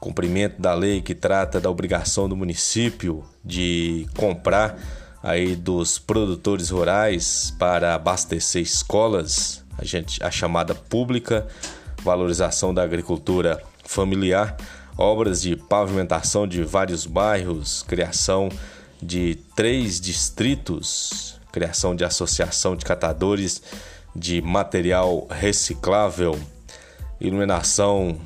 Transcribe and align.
cumprimento 0.00 0.60
da 0.60 0.74
lei 0.74 1.00
que 1.00 1.14
trata 1.14 1.60
da 1.60 1.70
obrigação 1.70 2.28
do 2.28 2.36
município 2.36 3.24
de 3.44 4.06
comprar 4.16 4.76
aí 5.22 5.56
dos 5.56 5.98
produtores 5.98 6.70
rurais 6.70 7.52
para 7.58 7.94
abastecer 7.94 8.62
escolas, 8.62 9.64
a, 9.76 9.84
gente, 9.84 10.22
a 10.22 10.30
chamada 10.30 10.74
pública, 10.74 11.46
valorização 12.02 12.72
da 12.72 12.82
agricultura 12.82 13.62
familiar, 13.84 14.56
obras 14.96 15.42
de 15.42 15.56
pavimentação 15.56 16.46
de 16.46 16.62
vários 16.62 17.06
bairros, 17.06 17.82
criação 17.82 18.48
de 19.02 19.36
três 19.54 20.00
distritos, 20.00 21.38
criação 21.52 21.94
de 21.94 22.04
associação 22.04 22.76
de 22.76 22.84
catadores 22.84 23.62
de 24.14 24.42
material 24.42 25.26
reciclável, 25.30 26.38
iluminação 27.20 28.18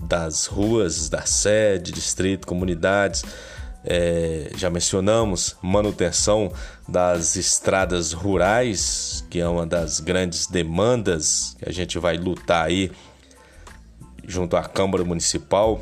das 0.00 0.46
ruas 0.46 1.08
da 1.08 1.22
sede, 1.22 1.92
distrito, 1.92 2.46
comunidades, 2.46 3.24
é, 3.86 4.50
já 4.56 4.68
mencionamos 4.68 5.56
manutenção 5.62 6.52
das 6.88 7.36
estradas 7.36 8.12
rurais, 8.12 9.24
que 9.30 9.38
é 9.38 9.48
uma 9.48 9.64
das 9.64 10.00
grandes 10.00 10.46
demandas 10.46 11.56
que 11.58 11.68
a 11.68 11.72
gente 11.72 11.96
vai 11.98 12.16
lutar 12.16 12.66
aí 12.66 12.90
junto 14.26 14.56
à 14.56 14.64
Câmara 14.64 15.04
Municipal, 15.04 15.80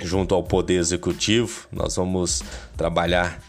junto 0.00 0.34
ao 0.34 0.42
Poder 0.42 0.74
Executivo. 0.74 1.68
Nós 1.70 1.94
vamos 1.94 2.42
trabalhar 2.76 3.40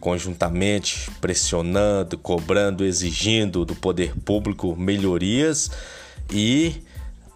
conjuntamente, 0.00 1.10
pressionando, 1.20 2.16
cobrando, 2.16 2.84
exigindo 2.84 3.64
do 3.64 3.74
poder 3.74 4.14
público 4.20 4.74
melhorias 4.76 5.70
e 6.30 6.82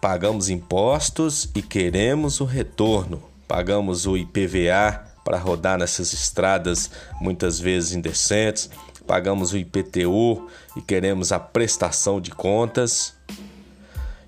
pagamos 0.01 0.49
impostos 0.49 1.49
e 1.55 1.61
queremos 1.61 2.39
o 2.41 2.45
retorno. 2.45 3.21
Pagamos 3.47 4.05
o 4.05 4.15
IPVA 4.15 5.08
para 5.29 5.37
rodar 5.37 5.77
nessas 5.77 6.11
estradas 6.11 6.89
muitas 7.21 7.59
vezes 7.59 7.93
indecentes. 7.93 8.67
Pagamos 9.05 9.53
o 9.53 9.57
IPTU 9.59 10.49
e 10.75 10.81
queremos 10.81 11.31
a 11.31 11.39
prestação 11.39 12.19
de 12.19 12.31
contas. 12.31 13.13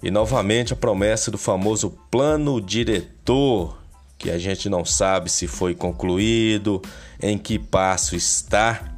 E 0.03 0.11
novamente 0.11 0.73
a 0.73 0.75
promessa 0.75 1.31
do 1.31 1.39
famoso 1.39 1.97
plano 2.11 2.61
diretor, 2.61 3.79
que 4.15 4.29
a 4.29 4.37
gente 4.37 4.69
não 4.69 4.85
sabe 4.85 5.31
se 5.31 5.47
foi 5.47 5.73
concluído, 5.73 6.79
em 7.19 7.35
que 7.35 7.57
passo 7.57 8.15
está. 8.15 8.93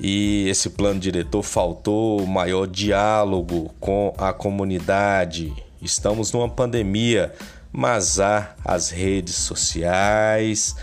E 0.00 0.48
esse 0.48 0.70
plano 0.70 0.98
diretor 0.98 1.44
faltou 1.44 2.26
maior 2.26 2.66
diálogo 2.66 3.72
com 3.78 4.12
a 4.18 4.32
comunidade. 4.32 5.54
Estamos 5.80 6.32
numa 6.32 6.48
pandemia, 6.48 7.32
mas 7.70 8.18
há 8.18 8.56
as 8.64 8.90
redes 8.90 9.36
sociais, 9.36 10.74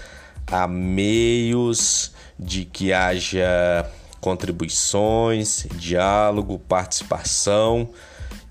há 0.51 0.67
meios 0.67 2.11
de 2.37 2.65
que 2.65 2.91
haja 2.91 3.89
contribuições, 4.19 5.65
diálogo, 5.75 6.59
participação 6.59 7.89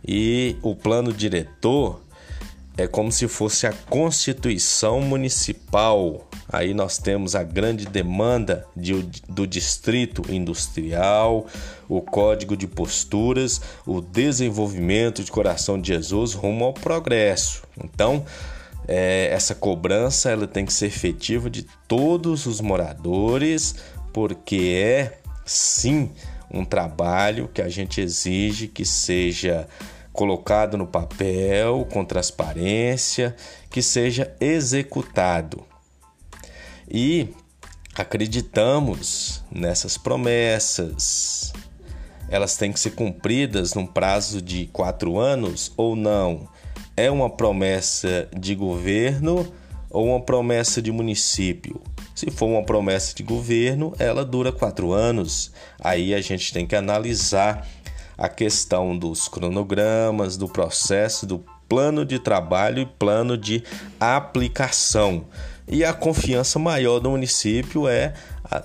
e 0.07 0.57
o 0.63 0.75
plano 0.75 1.13
diretor 1.13 2.01
é 2.77 2.87
como 2.87 3.13
se 3.13 3.29
fosse 3.29 3.67
a 3.67 3.73
Constituição 3.73 5.01
Municipal. 5.01 6.27
Aí 6.49 6.73
nós 6.73 6.99
temos 6.99 7.35
a 7.35 7.43
grande 7.43 7.87
demanda 7.87 8.67
de, 8.75 9.03
do 9.29 9.47
Distrito 9.47 10.23
Industrial, 10.33 11.47
o 11.89 12.01
Código 12.01 12.57
de 12.57 12.67
Posturas, 12.67 13.61
o 13.87 14.01
desenvolvimento 14.01 15.23
de 15.23 15.31
Coração 15.31 15.79
de 15.81 15.89
Jesus 15.89 16.33
rumo 16.33 16.65
ao 16.65 16.73
progresso. 16.73 17.63
Então, 17.85 18.25
é, 18.87 19.29
essa 19.33 19.55
cobrança 19.55 20.31
ela 20.31 20.47
tem 20.47 20.65
que 20.65 20.73
ser 20.73 20.87
efetiva 20.87 21.49
de 21.49 21.65
todos 21.87 22.47
os 22.47 22.61
moradores, 22.61 23.75
porque 24.13 24.83
é 24.85 25.19
sim 25.45 26.11
um 26.51 26.65
trabalho 26.65 27.49
que 27.49 27.63
a 27.63 27.69
gente 27.69 28.01
exige 28.01 28.67
que 28.67 28.85
seja 28.85 29.69
colocado 30.13 30.77
no 30.77 30.87
papel 30.87 31.87
com 31.93 32.05
transparência, 32.05 33.35
que 33.71 33.81
seja 33.81 34.35
executado. 34.41 35.65
E 36.91 37.29
acreditamos 37.95 39.43
nessas 39.51 39.97
promessas. 39.97 41.53
Elas 42.29 42.57
têm 42.57 42.73
que 42.73 42.81
ser 42.81 42.91
cumpridas 42.91 43.75
num 43.75 43.87
prazo 43.87 44.43
de 44.43 44.67
quatro 44.73 45.19
anos 45.19 45.73
ou 45.77 45.95
não? 45.95 46.49
É 47.01 47.11
uma 47.11 47.31
promessa 47.31 48.29
de 48.39 48.55
governo 48.55 49.51
ou 49.89 50.09
uma 50.09 50.21
promessa 50.21 50.83
de 50.83 50.93
município? 50.93 51.81
Se 52.15 52.31
for 52.31 52.47
uma 52.47 52.63
promessa 52.63 53.15
de 53.15 53.23
governo, 53.23 53.95
ela 53.99 54.23
dura 54.23 54.53
quatro 54.53 54.93
anos. 54.93 55.51
Aí 55.81 56.13
a 56.15 56.21
gente 56.21 56.53
tem 56.53 56.67
que 56.67 56.77
analisar 56.77 57.67
a 58.19 58.29
questão 58.29 58.97
dos 58.97 59.29
cronogramas, 59.29 60.37
do 60.37 60.47
processo, 60.47 61.25
do 61.25 61.43
plano 61.67 62.05
de 62.05 62.19
trabalho 62.19 62.83
e 62.83 62.87
plano 62.87 63.39
de 63.39 63.65
aplicação. 63.99 65.25
E 65.67 65.83
a 65.83 65.95
confiança 65.95 66.59
maior 66.59 66.99
do 66.99 67.11
município 67.11 67.89
é 67.89 68.13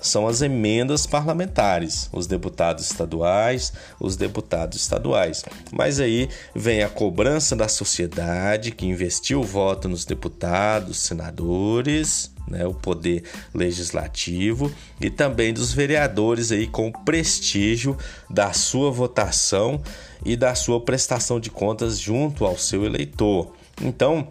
são 0.00 0.26
as 0.26 0.42
emendas 0.42 1.06
parlamentares, 1.06 2.08
os 2.12 2.26
deputados 2.26 2.84
estaduais, 2.90 3.72
os 4.00 4.16
deputados 4.16 4.80
estaduais. 4.80 5.44
Mas 5.72 6.00
aí 6.00 6.28
vem 6.54 6.82
a 6.82 6.88
cobrança 6.88 7.54
da 7.54 7.68
sociedade 7.68 8.72
que 8.72 8.86
investiu 8.86 9.40
o 9.40 9.44
voto 9.44 9.88
nos 9.88 10.04
deputados, 10.04 10.98
senadores, 10.98 12.30
né, 12.48 12.66
o 12.66 12.74
poder 12.74 13.24
legislativo 13.52 14.72
e 15.00 15.10
também 15.10 15.52
dos 15.52 15.72
vereadores 15.72 16.52
aí 16.52 16.66
com 16.66 16.88
o 16.88 17.04
prestígio 17.04 17.96
da 18.30 18.52
sua 18.52 18.90
votação 18.90 19.80
e 20.24 20.36
da 20.36 20.54
sua 20.54 20.80
prestação 20.80 21.40
de 21.40 21.50
contas 21.50 21.98
junto 21.98 22.44
ao 22.44 22.56
seu 22.56 22.84
eleitor. 22.84 23.52
Então, 23.82 24.28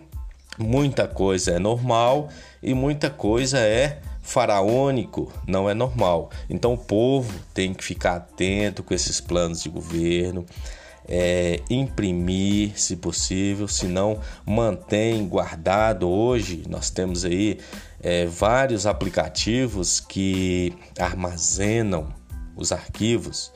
muita 0.57 1.07
coisa 1.07 1.52
é 1.52 1.60
normal 1.60 2.30
e 2.63 2.74
muita 2.74 3.10
coisa 3.10 3.60
é 3.60 4.00
faraônico, 4.25 5.31
não 5.48 5.69
é 5.69 5.74
normal. 5.74 6.31
Então 6.50 6.74
o 6.74 6.77
povo 6.77 7.39
tem 7.54 7.74
que 7.74 7.83
ficar 7.83 8.16
atento 8.16 8.83
com 8.83 8.94
esses 8.94 9.22
planos 9.22 9.62
de 9.62 9.69
governo, 9.69 10.45
é, 11.07 11.62
imprimir, 11.69 12.77
se 12.77 12.95
possível, 12.95 13.68
se 13.68 13.86
não 13.86 14.19
mantém 14.45 15.27
guardado. 15.27 16.10
Hoje 16.10 16.63
nós 16.68 16.89
temos 16.89 17.24
aí 17.24 17.60
é, 18.01 18.25
vários 18.25 18.88
aplicativos 18.88 20.00
que 20.00 20.74
armazenam 21.00 22.07
os 22.56 22.71
arquivos. 22.71 23.54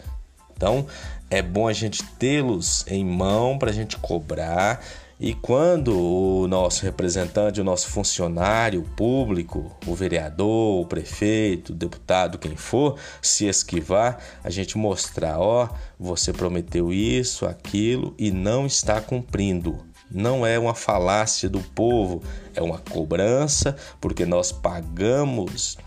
Então 0.55 0.85
é 1.31 1.41
bom 1.41 1.67
a 1.67 1.73
gente 1.73 2.03
tê-los 2.19 2.85
em 2.87 3.03
mão 3.03 3.57
para 3.57 3.71
a 3.71 3.73
gente 3.73 3.97
cobrar 3.97 4.83
e 5.19 5.33
quando 5.33 5.99
o 5.99 6.47
nosso 6.47 6.83
representante, 6.83 7.59
o 7.59 7.63
nosso 7.63 7.89
funcionário 7.89 8.83
público, 8.95 9.75
o 9.85 9.93
vereador, 9.93 10.81
o 10.81 10.85
prefeito, 10.85 11.73
o 11.73 11.75
deputado, 11.75 12.37
quem 12.37 12.55
for, 12.55 12.97
se 13.21 13.45
esquivar, 13.45 14.17
a 14.41 14.49
gente 14.49 14.77
mostrar: 14.77 15.37
ó, 15.37 15.67
você 15.99 16.31
prometeu 16.31 16.93
isso, 16.93 17.45
aquilo 17.45 18.15
e 18.17 18.31
não 18.31 18.65
está 18.65 19.01
cumprindo. 19.01 19.85
Não 20.09 20.45
é 20.45 20.57
uma 20.57 20.73
falácia 20.73 21.49
do 21.49 21.59
povo, 21.59 22.23
é 22.55 22.61
uma 22.61 22.79
cobrança, 22.79 23.75
porque 23.99 24.25
nós 24.25 24.53
pagamos 24.53 25.77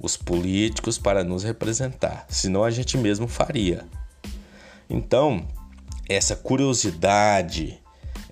os 0.00 0.16
políticos 0.16 0.98
para 0.98 1.22
nos 1.22 1.44
representar, 1.44 2.26
senão 2.28 2.64
a 2.64 2.72
gente 2.72 2.98
mesmo 2.98 3.28
faria. 3.28 3.86
Então, 4.90 5.46
essa 6.08 6.34
curiosidade, 6.34 7.80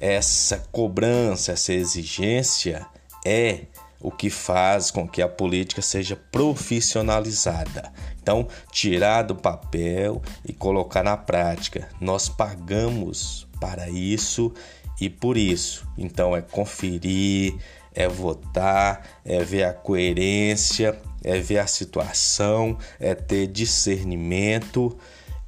essa 0.02 0.58
cobrança, 0.72 1.52
essa 1.52 1.72
exigência 1.72 2.84
é 3.24 3.66
o 4.00 4.10
que 4.10 4.28
faz 4.28 4.90
com 4.90 5.06
que 5.06 5.22
a 5.22 5.28
política 5.28 5.80
seja 5.80 6.16
profissionalizada. 6.16 7.92
Então, 8.20 8.48
tirar 8.72 9.22
do 9.22 9.36
papel 9.36 10.20
e 10.44 10.52
colocar 10.52 11.04
na 11.04 11.16
prática. 11.16 11.88
Nós 12.00 12.28
pagamos 12.28 13.46
para 13.60 13.88
isso 13.88 14.52
e 15.00 15.08
por 15.08 15.36
isso. 15.36 15.86
Então, 15.96 16.36
é 16.36 16.42
conferir, 16.42 17.54
é 17.94 18.08
votar, 18.08 19.06
é 19.24 19.44
ver 19.44 19.62
a 19.62 19.72
coerência, 19.72 21.00
é 21.22 21.38
ver 21.38 21.58
a 21.58 21.66
situação, 21.68 22.76
é 22.98 23.14
ter 23.14 23.46
discernimento 23.46 24.98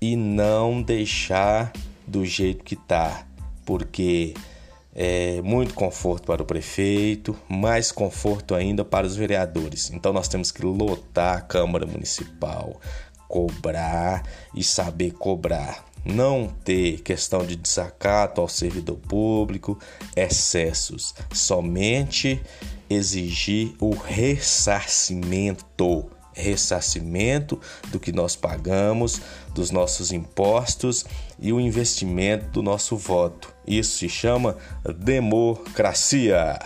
e 0.00 0.14
não 0.14 0.80
deixar 0.80 1.72
do 2.06 2.24
jeito 2.24 2.62
que 2.62 2.74
está 2.74 3.26
porque 3.64 4.34
é 4.94 5.42
muito 5.42 5.74
conforto 5.74 6.26
para 6.26 6.42
o 6.42 6.46
prefeito, 6.46 7.36
mais 7.48 7.90
conforto 7.90 8.54
ainda 8.54 8.84
para 8.84 9.06
os 9.06 9.16
vereadores. 9.16 9.90
Então 9.90 10.12
nós 10.12 10.28
temos 10.28 10.52
que 10.52 10.64
lotar 10.64 11.38
a 11.38 11.40
Câmara 11.40 11.84
Municipal, 11.84 12.80
cobrar 13.28 14.22
e 14.54 14.62
saber 14.62 15.12
cobrar. 15.12 15.84
Não 16.04 16.48
ter 16.64 17.00
questão 17.00 17.44
de 17.44 17.56
desacato 17.56 18.40
ao 18.40 18.48
servidor 18.48 18.98
público, 18.98 19.78
excessos, 20.14 21.14
somente 21.32 22.40
exigir 22.90 23.74
o 23.80 23.94
ressarcimento 23.94 25.64
ressarcimento 26.34 27.60
do 27.88 27.98
que 27.98 28.12
nós 28.12 28.36
pagamos, 28.36 29.20
dos 29.54 29.70
nossos 29.70 30.12
impostos 30.12 31.04
e 31.38 31.52
o 31.52 31.60
investimento 31.60 32.46
do 32.50 32.62
nosso 32.62 32.96
voto. 32.96 33.52
Isso 33.66 33.98
se 33.98 34.08
chama 34.08 34.56
democracia. 34.98 36.58